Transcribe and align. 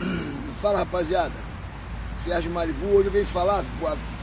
Fala 0.60 0.80
rapaziada, 0.80 1.32
Sérgio 2.22 2.50
Maribu, 2.50 2.86
hoje 2.86 3.08
eu 3.08 3.12
venho 3.12 3.26
falar, 3.26 3.64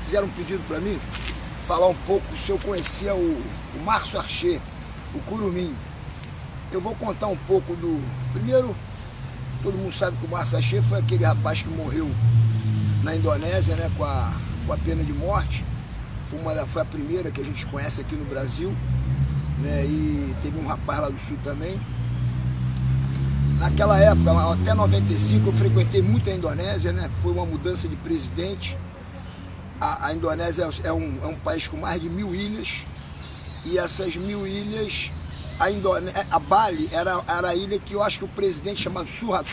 fizeram 0.05 0.27
um 0.27 0.31
pedido 0.31 0.63
para 0.67 0.79
mim, 0.79 0.99
falar 1.67 1.87
um 1.87 1.95
pouco 2.05 2.25
se 2.45 2.51
eu 2.51 2.59
conhecia 2.59 3.15
o, 3.15 3.43
o 3.75 3.83
Márcio 3.83 4.19
Archer, 4.19 4.59
o 5.15 5.19
Curumim. 5.19 5.73
Eu 6.71 6.81
vou 6.81 6.95
contar 6.95 7.27
um 7.27 7.37
pouco 7.37 7.75
do. 7.75 8.03
Primeiro, 8.33 8.75
todo 9.61 9.77
mundo 9.77 9.93
sabe 9.93 10.17
que 10.17 10.25
o 10.25 10.29
Márcio 10.29 10.57
Archer 10.57 10.83
foi 10.83 10.99
aquele 10.99 11.23
rapaz 11.23 11.61
que 11.61 11.69
morreu 11.69 12.09
na 13.03 13.15
Indonésia, 13.15 13.75
né, 13.75 13.91
com 13.97 14.03
a, 14.03 14.31
com 14.65 14.73
a 14.73 14.77
pena 14.77 15.03
de 15.03 15.13
morte. 15.13 15.63
Foi, 16.29 16.39
uma, 16.39 16.65
foi 16.65 16.81
a 16.81 16.85
primeira 16.85 17.31
que 17.31 17.41
a 17.41 17.43
gente 17.43 17.65
conhece 17.67 18.01
aqui 18.01 18.15
no 18.15 18.25
Brasil. 18.25 18.73
Né, 19.59 19.85
e 19.85 20.35
teve 20.41 20.59
um 20.59 20.67
rapaz 20.67 20.99
lá 20.99 21.09
do 21.09 21.19
sul 21.19 21.37
também. 21.43 21.79
Naquela 23.59 23.97
época, 23.99 24.31
até 24.53 24.73
95, 24.73 25.47
eu 25.47 25.53
frequentei 25.53 26.01
muito 26.01 26.29
a 26.29 26.33
Indonésia, 26.33 26.91
né? 26.91 27.09
Foi 27.21 27.31
uma 27.31 27.45
mudança 27.45 27.87
de 27.87 27.95
presidente. 27.95 28.77
A, 29.79 30.07
a 30.07 30.13
Indonésia 30.13 30.69
é 30.83 30.91
um, 30.91 31.19
é 31.23 31.27
um, 31.27 31.35
país 31.35 31.67
com 31.67 31.77
mais 31.77 32.01
de 32.01 32.09
mil 32.09 32.33
ilhas. 32.33 32.83
E 33.65 33.77
essas 33.77 34.15
mil 34.15 34.45
ilhas, 34.45 35.11
a, 35.59 35.71
Indone... 35.71 36.11
a 36.29 36.39
Bali 36.39 36.89
era, 36.91 37.23
era 37.27 37.49
a 37.49 37.55
ilha 37.55 37.79
que 37.79 37.93
eu 37.93 38.03
acho 38.03 38.19
que 38.19 38.25
o 38.25 38.29
presidente 38.29 38.81
chamado 38.81 39.07
Suharto 39.09 39.49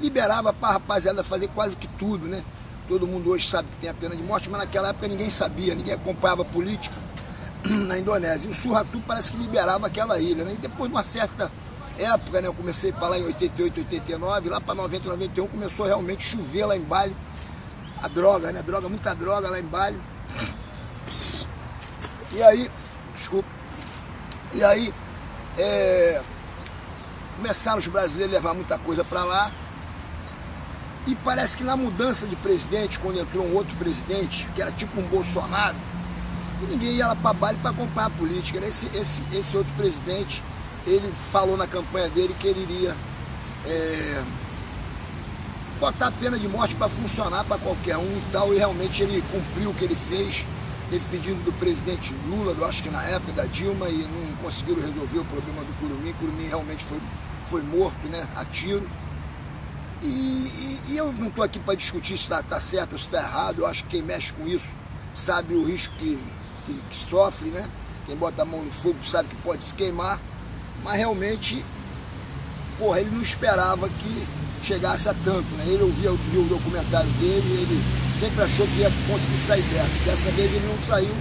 liberava 0.00 0.52
para 0.52 0.68
a 0.68 0.72
rapaziada 0.72 1.22
fazer 1.22 1.48
quase 1.48 1.76
que 1.76 1.86
tudo, 1.98 2.26
né? 2.26 2.42
Todo 2.88 3.06
mundo 3.06 3.30
hoje 3.30 3.48
sabe 3.48 3.68
que 3.68 3.76
tem 3.76 3.90
a 3.90 3.94
pena 3.94 4.16
de 4.16 4.22
morte, 4.22 4.48
mas 4.48 4.60
naquela 4.60 4.88
época 4.88 5.06
ninguém 5.06 5.28
sabia, 5.28 5.74
ninguém 5.74 5.92
acompanhava 5.92 6.44
política 6.44 6.96
na 7.86 7.98
Indonésia. 7.98 8.48
E 8.48 8.50
o 8.50 8.54
Suharto 8.54 9.00
parece 9.06 9.30
que 9.30 9.36
liberava 9.36 9.86
aquela 9.86 10.18
ilha, 10.18 10.44
né? 10.44 10.54
E 10.54 10.56
depois 10.56 10.88
de 10.88 10.96
uma 10.96 11.04
certa 11.04 11.52
época, 11.98 12.40
né? 12.40 12.48
Eu 12.48 12.54
comecei 12.54 12.92
para 12.92 13.08
lá 13.08 13.18
em 13.18 13.24
88, 13.24 13.80
89, 13.80 14.48
lá 14.48 14.60
para 14.60 14.74
90, 14.74 15.08
91 15.08 15.48
começou 15.48 15.86
realmente 15.86 16.26
a 16.26 16.30
chover 16.30 16.66
lá 16.66 16.76
em 16.76 16.82
Bali. 16.82 17.16
A 18.00 18.08
droga, 18.08 18.52
né? 18.52 18.62
Droga, 18.62 18.88
muita 18.88 19.14
droga 19.14 19.50
lá 19.50 19.58
em 19.58 19.64
Bali. 19.64 20.00
E 22.32 22.42
aí, 22.42 22.70
desculpa. 23.16 23.48
E 24.52 24.62
aí, 24.62 24.94
é, 25.58 26.22
começaram 27.36 27.78
os 27.78 27.86
brasileiros 27.86 28.34
a 28.34 28.36
levar 28.36 28.54
muita 28.54 28.78
coisa 28.78 29.04
para 29.04 29.24
lá. 29.24 29.50
E 31.06 31.14
parece 31.16 31.56
que 31.56 31.64
na 31.64 31.76
mudança 31.76 32.26
de 32.26 32.36
presidente, 32.36 32.98
quando 32.98 33.18
entrou 33.18 33.44
um 33.44 33.54
outro 33.54 33.74
presidente, 33.76 34.46
que 34.54 34.60
era 34.60 34.70
tipo 34.70 35.00
um 35.00 35.04
Bolsonaro, 35.04 35.76
ninguém 36.68 36.96
ia 36.96 37.06
lá 37.06 37.16
para 37.16 37.32
Bali 37.32 37.58
para 37.58 37.70
acompanhar 37.70 38.06
a 38.08 38.10
política. 38.10 38.60
Né? 38.60 38.68
Esse, 38.68 38.86
esse, 38.94 39.22
esse 39.32 39.56
outro 39.56 39.72
presidente 39.74 40.42
ele 40.88 41.12
falou 41.32 41.56
na 41.56 41.66
campanha 41.66 42.08
dele 42.08 42.34
que 42.38 42.46
ele 42.46 42.62
iria 42.62 42.96
é, 43.66 44.22
botar 45.78 46.08
a 46.08 46.12
pena 46.12 46.38
de 46.38 46.48
morte 46.48 46.74
para 46.74 46.88
funcionar 46.88 47.44
para 47.44 47.58
qualquer 47.58 47.96
um 47.96 48.02
e 48.02 48.22
tal, 48.32 48.52
e 48.52 48.58
realmente 48.58 49.02
ele 49.02 49.22
cumpriu 49.30 49.70
o 49.70 49.74
que 49.74 49.84
ele 49.84 49.96
fez. 49.96 50.44
Teve 50.90 51.04
pedido 51.10 51.44
do 51.44 51.52
presidente 51.58 52.14
Lula, 52.28 52.54
eu 52.58 52.66
acho 52.66 52.82
que 52.82 52.88
na 52.88 53.02
época 53.04 53.32
da 53.32 53.44
Dilma, 53.44 53.88
e 53.88 53.98
não 53.98 54.36
conseguiram 54.42 54.80
resolver 54.80 55.18
o 55.18 55.24
problema 55.26 55.62
do 55.62 55.78
Curumim. 55.78 56.12
Curumim 56.14 56.48
realmente 56.48 56.82
foi, 56.84 56.98
foi 57.50 57.62
morto, 57.62 58.08
né, 58.08 58.26
a 58.34 58.44
tiro. 58.46 58.88
E, 60.02 60.06
e, 60.06 60.80
e 60.88 60.96
eu 60.96 61.12
não 61.12 61.28
estou 61.28 61.44
aqui 61.44 61.58
para 61.58 61.74
discutir 61.74 62.16
se 62.16 62.22
está 62.22 62.42
tá 62.42 62.60
certo 62.60 62.92
ou 62.92 62.98
se 62.98 63.04
está 63.04 63.18
errado, 63.18 63.58
eu 63.58 63.66
acho 63.66 63.84
que 63.84 63.90
quem 63.90 64.02
mexe 64.02 64.32
com 64.32 64.46
isso 64.46 64.68
sabe 65.14 65.54
o 65.54 65.64
risco 65.64 65.92
que, 65.96 66.18
que, 66.64 66.72
que 66.88 67.10
sofre, 67.10 67.48
né? 67.50 67.68
Quem 68.06 68.16
bota 68.16 68.42
a 68.42 68.44
mão 68.44 68.62
no 68.62 68.70
fogo 68.70 68.96
sabe 69.04 69.28
que 69.28 69.36
pode 69.42 69.62
se 69.62 69.74
queimar 69.74 70.18
mas 70.82 70.96
realmente, 70.96 71.64
porra, 72.78 73.00
ele 73.00 73.10
não 73.10 73.22
esperava 73.22 73.88
que 73.88 74.26
chegasse 74.62 75.08
a 75.08 75.14
tanto, 75.24 75.46
né? 75.56 75.64
Ele 75.66 75.82
ouvia 75.82 76.10
o 76.10 76.48
documentário 76.48 77.10
dele, 77.12 77.62
ele 77.62 77.82
sempre 78.18 78.42
achou 78.42 78.66
que 78.66 78.80
ia 78.80 78.90
conseguir 79.06 79.46
sair 79.46 79.62
dessa. 79.62 80.04
Dessa 80.04 80.30
vez 80.32 80.52
ele 80.52 80.66
não 80.66 80.88
saiu. 80.88 81.14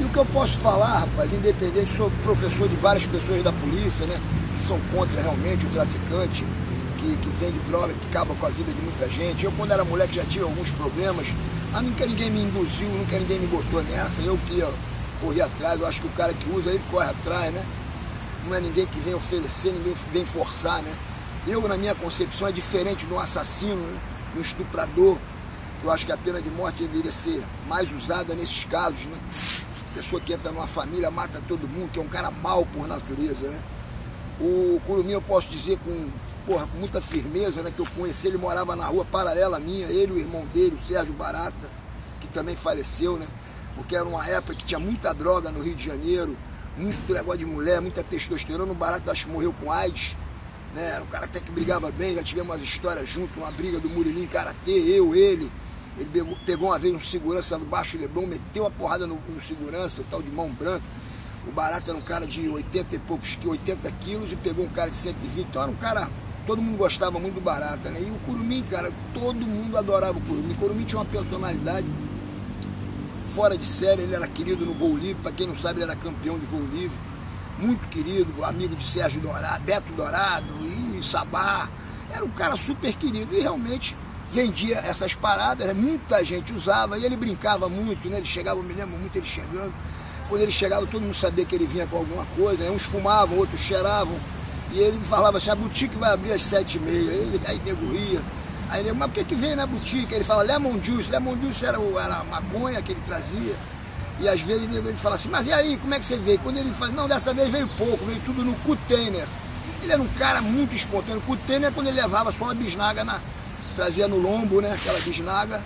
E 0.00 0.02
o 0.02 0.08
que 0.08 0.16
eu 0.16 0.26
posso 0.26 0.58
falar, 0.58 1.00
rapaz, 1.00 1.32
independente, 1.32 1.96
sou 1.96 2.10
professor 2.22 2.68
de 2.68 2.76
várias 2.76 3.06
pessoas 3.06 3.44
da 3.44 3.52
polícia, 3.52 4.06
né? 4.06 4.18
Que 4.56 4.62
são 4.62 4.78
contra 4.92 5.20
realmente 5.20 5.66
o 5.66 5.70
traficante, 5.70 6.44
que, 6.98 7.16
que 7.16 7.28
vende 7.38 7.58
droga, 7.68 7.92
que 7.92 8.06
acaba 8.08 8.34
com 8.34 8.46
a 8.46 8.50
vida 8.50 8.72
de 8.72 8.80
muita 8.80 9.08
gente. 9.08 9.44
Eu, 9.44 9.52
quando 9.52 9.70
era 9.70 9.84
moleque, 9.84 10.16
já 10.16 10.24
tive 10.24 10.44
alguns 10.44 10.70
problemas. 10.72 11.28
Mas 11.72 11.82
nunca 11.82 12.06
ninguém 12.06 12.30
me 12.30 12.40
induziu, 12.40 12.88
nunca 12.88 13.18
ninguém 13.18 13.38
me 13.38 13.46
botou 13.46 13.82
nessa. 13.84 14.20
Eu 14.22 14.38
que 14.48 14.54
ia 14.54 14.68
correr 15.20 15.42
atrás, 15.42 15.80
eu 15.80 15.86
acho 15.86 16.00
que 16.00 16.06
o 16.08 16.10
cara 16.10 16.32
que 16.32 16.50
usa, 16.50 16.70
ele 16.70 16.82
corre 16.90 17.10
atrás, 17.10 17.52
né? 17.52 17.64
Não 18.46 18.54
é 18.54 18.60
ninguém 18.60 18.86
que 18.86 18.98
vem 19.00 19.14
oferecer, 19.14 19.72
ninguém 19.72 19.94
vem 20.12 20.24
forçar, 20.24 20.82
né? 20.82 20.94
Eu, 21.46 21.66
na 21.68 21.76
minha 21.76 21.94
concepção, 21.94 22.48
é 22.48 22.52
diferente 22.52 23.04
do 23.06 23.18
assassino, 23.18 23.76
né? 23.76 24.00
do 24.34 24.40
estuprador. 24.40 25.18
Eu 25.82 25.90
acho 25.90 26.06
que 26.06 26.12
a 26.12 26.16
pena 26.16 26.40
de 26.40 26.50
morte 26.50 26.82
deveria 26.82 27.12
ser 27.12 27.42
mais 27.68 27.90
usada 27.92 28.34
nesses 28.34 28.64
casos, 28.64 29.04
né? 29.04 29.18
Pessoa 29.94 30.20
que 30.20 30.32
entra 30.32 30.50
numa 30.50 30.66
família, 30.66 31.10
mata 31.10 31.40
todo 31.46 31.68
mundo, 31.68 31.90
que 31.92 31.98
é 31.98 32.02
um 32.02 32.08
cara 32.08 32.30
mau 32.30 32.66
por 32.66 32.86
natureza, 32.86 33.48
né? 33.48 33.60
O 34.40 34.80
Curumim 34.86 35.12
eu 35.12 35.22
posso 35.22 35.48
dizer 35.48 35.78
com, 35.84 36.08
porra, 36.46 36.66
muita 36.78 37.00
firmeza, 37.00 37.62
né? 37.62 37.70
Que 37.70 37.80
eu 37.80 37.86
conheci, 37.94 38.26
ele 38.26 38.38
morava 38.38 38.74
na 38.74 38.86
rua 38.86 39.04
paralela 39.04 39.60
minha, 39.60 39.86
ele 39.86 40.12
o 40.12 40.18
irmão 40.18 40.44
dele, 40.52 40.76
o 40.82 40.86
Sérgio 40.86 41.12
Barata, 41.12 41.68
que 42.20 42.26
também 42.28 42.56
faleceu, 42.56 43.16
né? 43.16 43.26
Porque 43.76 43.94
era 43.94 44.04
uma 44.04 44.26
época 44.26 44.54
que 44.54 44.64
tinha 44.64 44.80
muita 44.80 45.12
droga 45.12 45.50
no 45.50 45.62
Rio 45.62 45.74
de 45.74 45.84
Janeiro, 45.84 46.36
muito 46.76 47.12
negócio 47.12 47.38
de 47.38 47.46
mulher, 47.46 47.80
muita 47.80 48.02
testosterona. 48.02 48.70
O 48.70 48.74
Barato 48.74 49.10
acho 49.10 49.26
que 49.26 49.32
morreu 49.32 49.52
com 49.52 49.70
AIDS. 49.70 50.16
Né? 50.74 50.90
Era 50.90 51.04
um 51.04 51.06
cara 51.06 51.26
até 51.26 51.40
que 51.40 51.50
brigava 51.50 51.90
bem, 51.90 52.14
já 52.14 52.22
tivemos 52.22 52.54
umas 52.54 52.62
histórias 52.62 53.08
junto, 53.08 53.38
uma 53.38 53.50
briga 53.50 53.78
do 53.78 53.88
Murilinho 53.88 54.28
Karatê, 54.28 54.72
eu, 54.72 55.14
ele. 55.14 55.50
Ele 55.96 56.10
pegou, 56.12 56.36
pegou 56.44 56.68
uma 56.70 56.78
vez 56.78 56.92
um 56.92 57.00
segurança 57.00 57.56
no 57.56 57.64
baixo 57.64 57.96
Leblon, 57.96 58.26
meteu 58.26 58.66
a 58.66 58.70
porrada 58.70 59.06
no, 59.06 59.14
no 59.28 59.40
segurança, 59.42 60.00
o 60.00 60.04
tal 60.10 60.20
de 60.20 60.30
mão 60.30 60.50
branca. 60.50 60.82
O 61.46 61.52
Barato 61.52 61.88
era 61.88 61.96
um 61.96 62.02
cara 62.02 62.26
de 62.26 62.48
80 62.48 62.96
e 62.96 62.98
poucos, 62.98 63.38
80 63.44 63.90
quilos 64.00 64.32
e 64.32 64.36
pegou 64.36 64.64
um 64.64 64.68
cara 64.68 64.90
de 64.90 64.96
120. 64.96 65.46
Então 65.46 65.62
era 65.62 65.70
um 65.70 65.76
cara, 65.76 66.08
todo 66.46 66.60
mundo 66.60 66.76
gostava 66.76 67.20
muito 67.20 67.34
do 67.34 67.40
Barata, 67.40 67.90
né? 67.90 68.00
E 68.00 68.10
o 68.10 68.18
Curumim, 68.26 68.64
cara, 68.64 68.92
todo 69.12 69.46
mundo 69.46 69.76
adorava 69.76 70.18
o 70.18 70.20
Curumim. 70.22 70.52
O 70.52 70.56
Curumim 70.56 70.84
tinha 70.84 70.98
uma 70.98 71.04
personalidade 71.04 71.86
fora 73.34 73.58
de 73.58 73.66
série, 73.66 74.02
ele 74.02 74.14
era 74.14 74.28
querido 74.28 74.64
no 74.64 74.72
voo 74.72 74.96
livre, 74.96 75.20
para 75.20 75.32
quem 75.32 75.48
não 75.48 75.56
sabe, 75.56 75.80
ele 75.80 75.90
era 75.90 75.96
campeão 75.96 76.38
de 76.38 76.46
voo 76.46 76.62
livre, 76.72 76.96
muito 77.58 77.86
querido, 77.88 78.44
amigo 78.44 78.76
de 78.76 78.86
Sérgio 78.86 79.20
Dourado, 79.20 79.64
Beto 79.64 79.92
Dourado 79.92 80.46
e 80.62 81.02
Sabá, 81.02 81.68
era 82.12 82.24
um 82.24 82.30
cara 82.30 82.56
super 82.56 82.92
querido 82.94 83.34
e 83.34 83.40
realmente 83.40 83.96
vendia 84.30 84.78
essas 84.78 85.14
paradas, 85.14 85.66
né? 85.66 85.72
muita 85.74 86.24
gente 86.24 86.52
usava 86.52 86.96
e 86.96 87.04
ele 87.04 87.16
brincava 87.16 87.68
muito, 87.68 88.08
né? 88.08 88.18
ele 88.18 88.26
chegava, 88.26 88.60
eu 88.60 88.64
me 88.64 88.72
lembro 88.72 88.96
muito 88.96 89.16
ele 89.16 89.26
chegando, 89.26 89.74
quando 90.28 90.42
ele 90.42 90.52
chegava 90.52 90.86
todo 90.86 91.02
mundo 91.02 91.14
sabia 91.14 91.44
que 91.44 91.54
ele 91.56 91.66
vinha 91.66 91.86
com 91.88 91.96
alguma 91.96 92.24
coisa, 92.36 92.62
né? 92.62 92.70
uns 92.70 92.84
fumavam, 92.84 93.36
outros 93.36 93.60
cheiravam, 93.60 94.16
e 94.72 94.78
ele 94.78 94.98
falava 95.00 95.38
assim, 95.38 95.50
a 95.50 95.56
boutique 95.56 95.96
vai 95.96 96.12
abrir 96.12 96.32
às 96.32 96.42
sete 96.42 96.78
e 96.78 96.80
meia, 96.80 97.10
ele, 97.10 97.40
aí 97.46 97.60
nego 97.64 97.84
Aí 98.70 98.80
ele, 98.80 98.92
mas 98.92 99.08
por 99.08 99.14
que, 99.14 99.24
que 99.24 99.34
veio 99.34 99.56
na 99.56 99.66
boutique? 99.66 100.14
Ele 100.14 100.24
fala 100.24 100.42
lemon 100.42 100.82
juice, 100.82 101.10
lemon 101.10 101.36
juice 101.40 101.64
era, 101.64 101.78
era 101.78 102.16
a 102.16 102.24
maconha 102.24 102.82
que 102.82 102.92
ele 102.92 103.00
trazia. 103.06 103.54
E 104.20 104.28
às 104.28 104.40
vezes 104.40 104.64
ele 104.64 104.92
fala 104.94 105.16
assim, 105.16 105.28
mas 105.28 105.46
e 105.46 105.52
aí, 105.52 105.76
como 105.78 105.94
é 105.94 105.98
que 105.98 106.06
você 106.06 106.16
veio? 106.16 106.38
Quando 106.38 106.58
ele 106.58 106.70
fala, 106.74 106.92
não, 106.92 107.08
dessa 107.08 107.34
vez 107.34 107.50
veio 107.50 107.68
pouco, 107.76 108.04
veio 108.04 108.20
tudo 108.20 108.44
no 108.44 108.54
container. 108.56 109.26
Ele 109.82 109.92
era 109.92 110.00
um 110.00 110.08
cara 110.08 110.40
muito 110.40 110.74
espontâneo. 110.74 111.20
Container 111.22 111.68
é 111.68 111.72
quando 111.72 111.88
ele 111.88 112.00
levava 112.00 112.32
só 112.32 112.44
uma 112.44 112.54
bisnaga, 112.54 113.04
na, 113.04 113.20
trazia 113.74 114.08
no 114.08 114.16
lombo, 114.16 114.60
né, 114.60 114.72
aquela 114.72 114.98
bisnaga. 115.00 115.60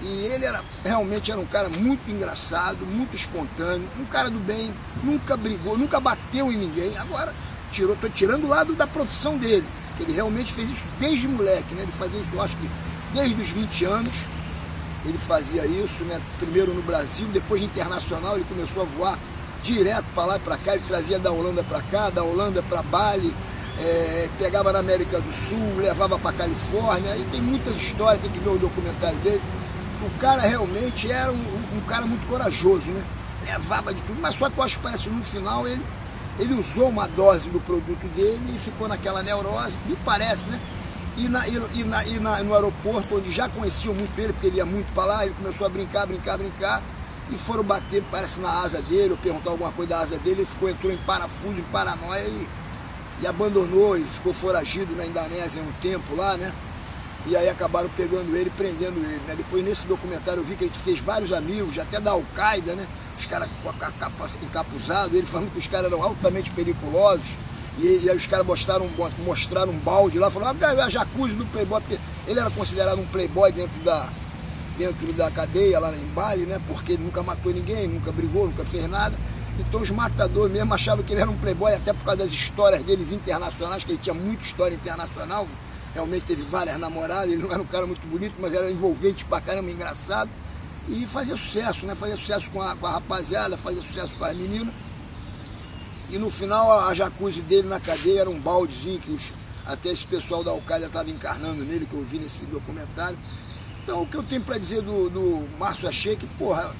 E 0.00 0.26
ele 0.26 0.44
era, 0.44 0.62
realmente 0.84 1.30
era 1.30 1.40
um 1.40 1.46
cara 1.46 1.68
muito 1.68 2.08
engraçado, 2.10 2.86
muito 2.86 3.16
espontâneo, 3.16 3.88
um 3.98 4.04
cara 4.04 4.30
do 4.30 4.38
bem, 4.38 4.72
nunca 5.02 5.36
brigou, 5.36 5.76
nunca 5.76 5.98
bateu 5.98 6.52
em 6.52 6.56
ninguém. 6.56 6.96
Agora, 6.98 7.34
tirou, 7.72 7.96
tô 7.96 8.08
tirando 8.08 8.44
o 8.44 8.48
lado 8.48 8.74
da 8.74 8.86
profissão 8.86 9.36
dele. 9.36 9.66
Ele 10.00 10.12
realmente 10.12 10.52
fez 10.52 10.70
isso 10.70 10.84
desde 10.98 11.28
moleque, 11.28 11.74
né? 11.74 11.82
Ele 11.82 11.92
fazia 11.92 12.20
isso, 12.20 12.30
eu 12.32 12.42
acho 12.42 12.56
que 12.56 12.68
desde 13.12 13.40
os 13.40 13.50
20 13.50 13.84
anos. 13.84 14.14
Ele 15.04 15.18
fazia 15.18 15.64
isso, 15.64 16.04
né? 16.04 16.20
Primeiro 16.38 16.74
no 16.74 16.82
Brasil, 16.82 17.26
depois 17.32 17.62
internacional, 17.62 18.34
ele 18.34 18.44
começou 18.48 18.82
a 18.82 18.84
voar 18.84 19.18
direto 19.62 20.04
para 20.14 20.24
lá 20.24 20.36
e 20.36 20.40
para 20.40 20.56
cá. 20.56 20.74
Ele 20.74 20.84
trazia 20.86 21.18
da 21.18 21.30
Holanda 21.30 21.62
para 21.62 21.80
cá, 21.82 22.10
da 22.10 22.22
Holanda 22.22 22.62
para 22.62 22.82
Bali, 22.82 23.32
é, 23.78 24.28
pegava 24.38 24.72
na 24.72 24.80
América 24.80 25.20
do 25.20 25.32
Sul, 25.32 25.76
levava 25.80 26.18
para 26.18 26.36
Califórnia. 26.36 27.16
E 27.16 27.24
tem 27.26 27.40
muitas 27.40 27.76
histórias, 27.76 28.20
tem 28.20 28.30
que 28.30 28.40
ver 28.40 28.50
o 28.50 28.58
documentário 28.58 29.18
dele. 29.18 29.40
O 30.02 30.18
cara 30.18 30.42
realmente 30.42 31.10
era 31.10 31.32
um, 31.32 31.76
um 31.76 31.80
cara 31.86 32.04
muito 32.04 32.26
corajoso, 32.26 32.84
né? 32.86 33.02
Levava 33.46 33.94
de 33.94 34.00
tudo, 34.02 34.20
mas 34.20 34.36
só 34.36 34.50
que 34.50 34.58
eu 34.58 34.64
acho 34.64 34.76
que 34.76 34.82
parece 34.82 35.08
no 35.08 35.24
final 35.24 35.66
ele 35.66 35.82
ele 36.38 36.54
usou 36.54 36.88
uma 36.88 37.06
dose 37.06 37.48
do 37.48 37.60
produto 37.60 38.06
dele 38.14 38.54
e 38.54 38.58
ficou 38.58 38.88
naquela 38.88 39.22
neurose, 39.22 39.76
me 39.86 39.96
parece, 40.04 40.42
né? 40.48 40.60
E, 41.16 41.28
na, 41.28 41.48
e, 41.48 41.84
na, 41.84 42.04
e 42.04 42.20
na, 42.20 42.42
no 42.44 42.54
aeroporto, 42.54 43.16
onde 43.16 43.32
já 43.32 43.48
conheciam 43.48 43.92
muito 43.92 44.16
ele, 44.18 44.32
porque 44.32 44.46
ele 44.46 44.58
ia 44.58 44.66
muito 44.66 44.92
para 44.94 45.04
lá, 45.04 45.26
ele 45.26 45.34
começou 45.34 45.66
a 45.66 45.70
brincar, 45.70 46.06
brincar, 46.06 46.38
brincar, 46.38 46.82
e 47.30 47.36
foram 47.36 47.64
bater, 47.64 48.04
parece, 48.10 48.38
na 48.38 48.62
asa 48.62 48.80
dele, 48.80 49.12
ou 49.12 49.18
perguntar 49.18 49.50
alguma 49.50 49.72
coisa 49.72 49.90
da 49.90 50.00
asa 50.00 50.16
dele, 50.18 50.42
ele 50.42 50.46
ficou, 50.46 50.68
entrou 50.70 50.92
em 50.92 50.98
parafuso, 50.98 51.58
em 51.58 51.64
paranoia 51.72 52.22
e 52.22 52.46
e 53.20 53.26
abandonou 53.26 53.96
e 53.96 54.04
ficou 54.04 54.32
foragido 54.32 54.94
na 54.94 55.04
Indonésia 55.04 55.60
um 55.62 55.72
tempo 55.80 56.14
lá, 56.14 56.36
né? 56.36 56.52
E 57.26 57.36
aí 57.36 57.48
acabaram 57.48 57.88
pegando 57.96 58.34
ele, 58.36 58.50
prendendo 58.50 58.98
ele, 58.98 59.20
né? 59.26 59.34
Depois 59.36 59.64
nesse 59.64 59.86
documentário 59.86 60.40
eu 60.40 60.44
vi 60.44 60.56
que 60.56 60.64
ele 60.64 60.72
fez 60.84 61.00
vários 61.00 61.32
amigos, 61.32 61.78
até 61.78 62.00
da 62.00 62.12
Al-Qaeda, 62.12 62.74
né? 62.74 62.86
Os 63.18 63.26
caras 63.26 63.48
com 63.62 63.68
a 63.70 63.72
capa 63.72 64.30
encapuzado, 64.42 65.16
ele 65.16 65.26
falando 65.26 65.52
que 65.52 65.58
os 65.58 65.66
caras 65.66 65.92
eram 65.92 66.02
altamente 66.02 66.50
periculosos. 66.50 67.26
E, 67.78 68.04
e 68.04 68.10
aí 68.10 68.16
os 68.16 68.26
caras 68.26 68.46
mostraram, 68.46 68.88
mostraram 69.24 69.72
um 69.72 69.78
balde 69.78 70.18
lá, 70.18 70.30
falaram, 70.30 70.56
ah, 70.60 70.84
a 70.84 70.88
jacuzzi 70.88 71.34
do 71.34 71.46
Playboy, 71.46 71.80
porque 71.80 71.98
ele 72.26 72.40
era 72.40 72.50
considerado 72.50 73.00
um 73.00 73.06
Playboy 73.06 73.52
dentro 73.52 73.78
da, 73.84 74.08
dentro 74.76 75.12
da 75.14 75.30
cadeia 75.30 75.78
lá 75.80 75.92
em 75.94 76.06
Bali, 76.14 76.46
né? 76.46 76.60
Porque 76.68 76.92
ele 76.92 77.04
nunca 77.04 77.22
matou 77.22 77.52
ninguém, 77.52 77.88
nunca 77.88 78.12
brigou, 78.12 78.46
nunca 78.46 78.64
fez 78.64 78.88
nada. 78.88 79.14
Então 79.58 79.80
os 79.80 79.90
matadores 79.90 80.52
mesmo 80.52 80.72
achavam 80.72 81.04
que 81.04 81.12
ele 81.12 81.20
era 81.20 81.30
um 81.30 81.36
playboy, 81.36 81.74
até 81.74 81.92
por 81.92 82.04
causa 82.04 82.22
das 82.22 82.30
histórias 82.30 82.82
deles 82.82 83.10
internacionais, 83.12 83.82
que 83.82 83.90
ele 83.90 83.98
tinha 83.98 84.14
muita 84.14 84.44
história 84.44 84.74
internacional. 84.74 85.46
Realmente 85.92 86.26
teve 86.26 86.42
várias 86.42 86.78
namoradas, 86.78 87.32
ele 87.32 87.42
não 87.42 87.50
era 87.50 87.60
um 87.60 87.66
cara 87.66 87.86
muito 87.86 88.06
bonito, 88.06 88.34
mas 88.38 88.54
era 88.54 88.70
envolvente 88.70 89.24
pra 89.24 89.40
caramba, 89.40 89.70
engraçado. 89.70 90.30
E 90.88 91.06
fazia 91.06 91.36
sucesso, 91.36 91.84
né? 91.84 91.94
Fazia 91.94 92.16
sucesso 92.16 92.50
com 92.50 92.62
a, 92.62 92.74
com 92.74 92.86
a 92.86 92.92
rapaziada, 92.92 93.56
fazia 93.56 93.82
sucesso 93.82 94.14
com 94.18 94.24
as 94.24 94.36
meninas. 94.36 94.72
E 96.10 96.16
no 96.16 96.30
final 96.30 96.72
a, 96.72 96.88
a 96.88 96.94
jacuzzi 96.94 97.42
dele 97.42 97.68
na 97.68 97.78
cadeia 97.78 98.22
era 98.22 98.30
um 98.30 98.40
baldezinho 98.40 98.98
que 98.98 99.10
os, 99.10 99.32
até 99.66 99.90
esse 99.90 100.04
pessoal 100.04 100.42
da 100.42 100.50
Al-Qaeda 100.50 100.86
estava 100.86 101.10
encarnando 101.10 101.62
nele, 101.62 101.84
que 101.84 101.94
eu 101.94 102.02
vi 102.02 102.18
nesse 102.18 102.44
documentário. 102.46 103.18
Então 103.82 104.02
o 104.02 104.06
que 104.06 104.16
eu 104.16 104.22
tenho 104.22 104.40
para 104.40 104.56
dizer 104.56 104.80
do, 104.80 105.10
do 105.10 105.58
Márcio 105.58 105.86
Achei 105.86 106.16
que, 106.16 106.26
porra, 106.38 106.74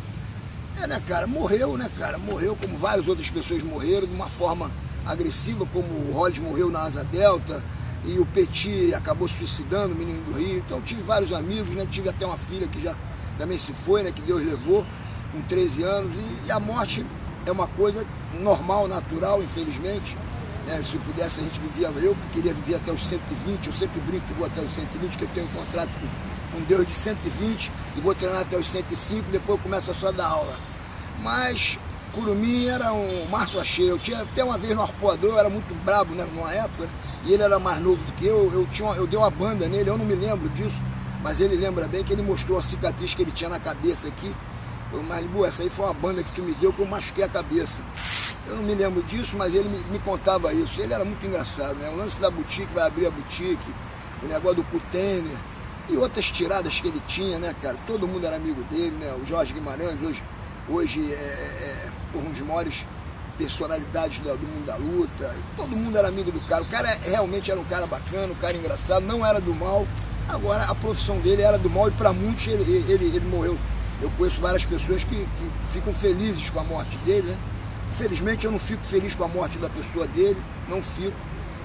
é, 0.83 0.87
né, 0.87 1.03
cara, 1.07 1.27
morreu, 1.27 1.77
né, 1.77 1.91
cara? 1.99 2.17
Morreu 2.17 2.57
como 2.57 2.77
várias 2.77 3.07
outras 3.07 3.29
pessoas 3.29 3.63
morreram, 3.63 4.07
de 4.07 4.15
uma 4.15 4.29
forma 4.29 4.71
agressiva, 5.05 5.67
como 5.67 5.89
o 5.89 6.13
Hollis 6.13 6.39
morreu 6.39 6.71
na 6.71 6.83
Asa 6.83 7.05
Delta, 7.05 7.63
e 8.05 8.19
o 8.19 8.25
Petit 8.27 8.95
acabou 8.95 9.29
suicidando, 9.29 9.93
o 9.95 9.97
menino 9.97 10.23
do 10.25 10.33
Rio. 10.33 10.63
Então 10.65 10.81
tive 10.81 11.03
vários 11.03 11.33
amigos, 11.33 11.75
né? 11.75 11.87
Tive 11.91 12.09
até 12.09 12.25
uma 12.25 12.39
filha 12.39 12.67
que 12.69 12.81
já 12.81 12.95
também 13.39 13.57
se 13.57 13.73
foi, 13.73 14.03
né? 14.03 14.13
Que 14.13 14.21
Deus 14.21 14.45
levou, 14.45 14.85
com 15.33 15.41
13 15.43 15.83
anos. 15.85 16.13
E, 16.47 16.51
a 16.51 16.59
morte 16.59 17.07
é 17.47 17.53
uma 17.53 17.69
coisa 17.69 18.05
normal, 18.41 18.89
natural, 18.89 19.43
infelizmente. 19.43 20.17
Né? 20.67 20.83
Se 20.83 20.99
pudesse, 20.99 21.41
a 21.41 21.45
gente 21.45 21.59
vivia, 21.61 21.89
eu 22.03 22.17
queria 22.33 22.53
viver 22.53 22.75
até 22.75 22.93
os 22.93 23.03
120, 23.09 23.69
eu 23.69 23.73
sempre 23.75 24.01
brinco 24.01 24.27
que 24.27 24.35
vou 24.35 24.47
até 24.47 24.61
os 24.61 24.75
120, 24.75 25.17
que 25.17 25.23
eu 25.23 25.29
tenho 25.33 25.47
um 25.47 25.51
contrato 25.51 25.91
com 26.53 26.61
Deus 26.63 26.87
de 26.87 26.95
120 26.95 27.71
e 27.97 28.01
vou 28.01 28.15
treinar 28.15 28.43
até 28.43 28.59
os 28.59 28.71
105, 28.71 29.31
depois 29.31 29.59
eu 29.59 29.63
começo 29.63 29.91
a 29.91 29.95
só 29.95 30.13
dar 30.13 30.27
aula. 30.27 30.57
Mas 31.23 31.79
Curumim 32.13 32.67
era 32.67 32.93
um 32.93 33.27
Márcio 33.31 33.61
Achei. 33.61 33.91
Eu 33.91 33.99
tinha 33.99 34.21
até 34.21 34.43
uma 34.43 34.59
vez 34.59 34.75
no 34.75 34.83
arpoador, 34.83 35.31
eu 35.31 35.39
era 35.39 35.49
muito 35.49 35.73
brabo 35.85 36.15
né, 36.15 36.27
numa 36.35 36.53
época, 36.53 36.89
e 37.25 37.33
ele 37.33 37.43
era 37.43 37.59
mais 37.59 37.81
novo 37.81 38.03
do 38.05 38.13
que 38.13 38.27
eu. 38.27 38.51
Eu, 38.53 38.67
tinha, 38.73 38.91
eu 38.93 39.07
dei 39.07 39.19
uma 39.19 39.31
banda 39.31 39.69
nele, 39.69 39.91
eu 39.91 39.99
não 39.99 40.05
me 40.05 40.15
lembro 40.15 40.49
disso, 40.51 40.77
mas 41.23 41.41
ele 41.41 41.57
lembra 41.57 41.87
bem 41.87 42.05
que 42.05 42.13
ele 42.13 42.23
mostrou 42.23 42.59
a 42.59 42.63
cicatriz 42.63 43.15
que 43.15 43.23
ele 43.23 43.33
tinha 43.33 43.51
na 43.51 43.61
cabeça 43.61 44.09
aqui. 44.09 44.35
Eu, 44.93 45.03
Malibu, 45.03 45.45
essa 45.45 45.63
aí 45.63 45.69
foi 45.69 45.85
uma 45.85 45.95
banda 45.95 46.23
que 46.23 46.33
tu 46.33 46.43
me 46.43 46.55
deu 46.55 46.73
que 46.73 46.81
eu 46.81 46.87
machuquei 46.87 47.25
a 47.25 47.29
cabeça. 47.29 47.83
Eu 48.47 48.57
não 48.57 48.63
me 48.63 48.75
lembro 48.75 49.03
disso, 49.03 49.37
mas 49.37 49.55
ele 49.55 49.69
me, 49.69 49.79
me 49.85 49.99
contava 49.99 50.53
isso. 50.53 50.81
Ele 50.81 50.95
era 50.95 51.05
muito 51.05 51.25
engraçado, 51.27 51.75
né? 51.75 51.91
O 51.91 51.97
lance 51.97 52.19
da 52.19 52.31
boutique, 52.31 52.73
vai 52.73 52.87
abrir 52.87 53.07
a 53.07 53.11
boutique, 53.11 53.71
o 54.23 54.27
negócio 54.27 54.57
do 54.57 54.65
container 54.65 55.37
e 55.91 55.97
outras 55.97 56.31
tiradas 56.31 56.81
que 56.81 56.89
ele 56.89 57.03
tinha, 57.07 57.39
né, 57.39 57.55
cara? 57.61 57.77
Todo 57.87 58.09
mundo 58.09 58.27
era 58.27 58.37
amigo 58.37 58.63
dele, 58.65 58.97
né? 58.99 59.15
O 59.21 59.27
Jorge 59.27 59.53
Guimarães, 59.53 60.01
hoje 60.03 60.23
hoje 60.69 61.13
é, 61.13 61.17
é, 61.17 61.91
é 62.15 62.45
maiores 62.45 62.85
personalidades 63.39 64.19
do, 64.19 64.29
mundo 64.39 64.67
da 64.67 64.77
luta. 64.77 65.35
Todo 65.57 65.77
mundo 65.77 65.97
era 65.97 66.09
amigo 66.09 66.31
do 66.31 66.41
cara. 66.41 66.63
O 66.63 66.67
cara 66.67 66.99
realmente 67.03 67.51
era 67.51 67.59
um 67.59 67.65
cara 67.65 67.87
bacana, 67.87 68.33
um 68.33 68.37
cara 68.37 68.57
engraçado, 68.57 69.07
não 69.07 69.25
era 69.25 69.41
do 69.41 69.55
mal. 69.55 69.87
Agora, 70.29 70.65
a 70.65 70.75
profissão 70.75 71.19
dele 71.21 71.43
era 71.43 71.59
do 71.59 71.71
mal 71.71 71.89
e 71.89 71.93
para 71.93 72.13
muitos 72.13 72.47
ele, 72.47 72.85
ele, 72.89 73.07
ele, 73.07 73.21
morreu. 73.21 73.59
Eu 74.01 74.11
conheço 74.17 74.41
várias 74.41 74.65
pessoas 74.65 75.03
que, 75.03 75.17
que, 75.17 75.73
ficam 75.73 75.93
felizes 75.93 76.51
com 76.51 76.61
a 76.61 76.65
morte 76.65 76.97
dele, 76.99 77.29
né? 77.29 77.37
Infelizmente 77.93 78.45
eu 78.45 78.53
não 78.53 78.59
fico 78.59 78.85
feliz 78.85 79.15
com 79.15 79.25
a 79.25 79.29
morte 79.29 79.59
da 79.59 79.69
pessoa 79.69 80.07
dele, 80.07 80.41
não 80.69 80.83
fico. 80.83 81.17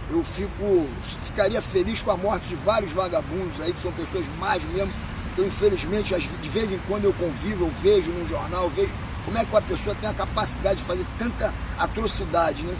Eu 0.09 0.23
fico, 0.23 0.87
ficaria 1.25 1.61
feliz 1.61 2.01
com 2.01 2.11
a 2.11 2.17
morte 2.17 2.47
de 2.47 2.55
vários 2.55 2.91
vagabundos 2.91 3.59
aí, 3.61 3.71
que 3.71 3.79
são 3.79 3.91
pessoas 3.91 4.25
mais 4.39 4.63
mesmo 4.63 4.91
eu, 5.37 5.47
infelizmente, 5.47 6.13
de 6.15 6.49
vez 6.49 6.71
em 6.71 6.79
quando 6.87 7.05
eu 7.05 7.13
convivo, 7.13 7.65
eu 7.65 7.71
vejo 7.81 8.11
no 8.11 8.27
jornal, 8.27 8.65
eu 8.65 8.69
vejo 8.69 8.91
como 9.25 9.37
é 9.37 9.43
que 9.43 9.51
uma 9.51 9.61
pessoa 9.61 9.95
tem 9.99 10.09
a 10.09 10.13
capacidade 10.13 10.77
de 10.77 10.85
fazer 10.85 11.05
tanta 11.17 11.51
atrocidade, 11.77 12.61
né? 12.61 12.75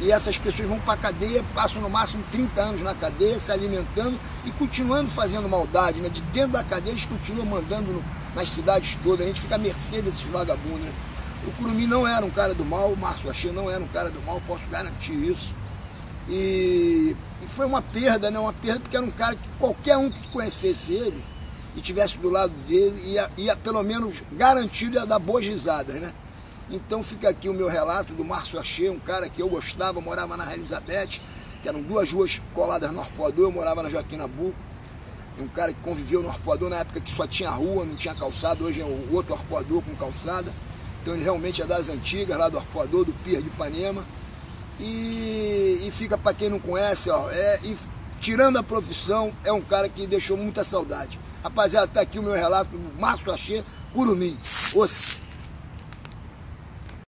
E 0.00 0.12
essas 0.12 0.36
pessoas 0.36 0.68
vão 0.68 0.78
para 0.80 0.92
a 0.92 0.96
cadeia, 0.96 1.42
passam 1.54 1.80
no 1.80 1.88
máximo 1.88 2.22
30 2.30 2.60
anos 2.60 2.82
na 2.82 2.94
cadeia, 2.94 3.40
se 3.40 3.50
alimentando 3.50 4.18
e 4.44 4.50
continuando 4.50 5.08
fazendo 5.10 5.48
maldade, 5.48 6.00
né? 6.00 6.08
De 6.08 6.20
dentro 6.20 6.52
da 6.52 6.62
cadeia 6.62 6.92
eles 6.92 7.06
continuam 7.06 7.46
mandando 7.46 7.92
no, 7.92 8.04
nas 8.34 8.48
cidades 8.48 8.98
todas, 9.02 9.24
a 9.24 9.28
gente 9.28 9.40
fica 9.40 9.54
à 9.54 9.58
mercê 9.58 10.02
desses 10.02 10.20
vagabundos, 10.22 10.80
né? 10.80 10.92
O 11.46 11.52
Curumi 11.52 11.86
não 11.86 12.06
era 12.06 12.26
um 12.26 12.30
cara 12.30 12.52
do 12.52 12.64
mal, 12.64 12.92
o 12.92 12.96
Márcio 12.96 13.30
Achei 13.30 13.52
não 13.52 13.70
era 13.70 13.82
um 13.82 13.88
cara 13.88 14.10
do 14.10 14.20
mal, 14.22 14.42
posso 14.46 14.66
garantir 14.70 15.14
isso. 15.14 15.52
E, 16.28 17.16
e 17.40 17.46
foi 17.48 17.64
uma 17.64 17.80
perda, 17.80 18.30
né? 18.30 18.38
Uma 18.38 18.52
perda 18.52 18.80
porque 18.80 18.96
era 18.96 19.06
um 19.06 19.10
cara 19.10 19.34
que 19.34 19.48
qualquer 19.58 19.96
um 19.96 20.10
que 20.10 20.28
conhecesse 20.28 20.92
ele, 20.92 21.24
e 21.76 21.80
tivesse 21.80 22.16
do 22.16 22.30
lado 22.30 22.52
dele, 22.66 22.98
ia, 23.12 23.30
ia 23.36 23.54
pelo 23.54 23.82
menos 23.82 24.22
garantido 24.32 24.96
ia 24.96 25.06
dar 25.06 25.18
boas 25.18 25.46
risadas, 25.46 26.00
né? 26.00 26.12
Então 26.68 27.02
fica 27.02 27.28
aqui 27.28 27.48
o 27.48 27.54
meu 27.54 27.68
relato 27.68 28.12
do 28.12 28.24
Márcio 28.24 28.58
Achei, 28.58 28.90
um 28.90 28.98
cara 28.98 29.28
que 29.28 29.40
eu 29.40 29.48
gostava, 29.48 30.00
morava 30.00 30.36
na 30.36 30.52
Elizabeth, 30.52 31.20
que 31.62 31.68
eram 31.68 31.80
duas 31.80 32.10
ruas 32.10 32.40
coladas 32.52 32.90
no 32.90 33.00
Arpoador, 33.00 33.44
eu 33.44 33.52
morava 33.52 33.82
na 33.82 33.90
Joaquim 33.90 34.16
Nabuco. 34.16 34.54
Um 35.38 35.48
cara 35.48 35.72
que 35.72 35.80
conviveu 35.80 36.22
no 36.22 36.30
Arpoador 36.30 36.70
na 36.70 36.76
época 36.76 37.00
que 37.00 37.14
só 37.14 37.26
tinha 37.26 37.50
rua, 37.50 37.84
não 37.84 37.94
tinha 37.94 38.14
calçada, 38.14 38.64
hoje 38.64 38.80
é 38.80 38.84
o 38.84 39.14
outro 39.14 39.34
Arpoador 39.34 39.82
com 39.82 39.94
calçada. 39.94 40.52
Então 41.02 41.14
ele 41.14 41.22
realmente 41.22 41.62
é 41.62 41.66
das 41.66 41.88
antigas, 41.88 42.36
lá 42.36 42.48
do 42.48 42.58
Arpoador, 42.58 43.04
do 43.04 43.12
Pier 43.12 43.40
de 43.40 43.48
Ipanema. 43.48 44.04
E, 44.80 45.84
e 45.86 45.90
fica 45.92 46.18
para 46.18 46.34
quem 46.34 46.48
não 46.48 46.58
conhece, 46.58 47.10
ó, 47.10 47.30
é, 47.30 47.60
e, 47.62 47.76
tirando 48.20 48.58
a 48.58 48.62
profissão, 48.62 49.32
é 49.44 49.52
um 49.52 49.62
cara 49.62 49.88
que 49.88 50.06
deixou 50.06 50.36
muita 50.36 50.64
saudade. 50.64 51.18
Rapaziada, 51.42 51.86
tá 51.86 52.00
aqui 52.00 52.18
o 52.18 52.22
meu 52.22 52.32
relato 52.32 52.70
do 52.70 53.00
Márcio 53.00 53.32
Achê 53.32 53.64
Curumim. 53.92 54.36
Osse. 54.74 55.25